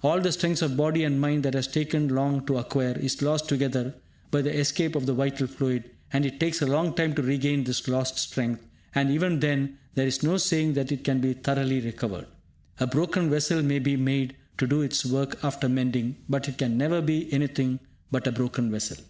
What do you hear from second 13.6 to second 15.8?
may be made to do its work after